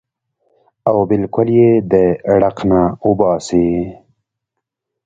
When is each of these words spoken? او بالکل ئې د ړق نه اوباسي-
او 0.89 0.97
بالکل 1.09 1.47
ئې 1.57 1.69
د 1.91 1.93
ړق 2.41 2.57
نه 2.69 2.81
اوباسي- 3.05 3.67